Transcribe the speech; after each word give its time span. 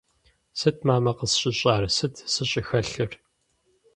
Сыт, 0.59 0.77
мамэ, 0.87 1.11
къысщыщӏар, 1.17 1.83
сыт 1.95 2.15
сыщӏыхэлъыр? 2.33 3.11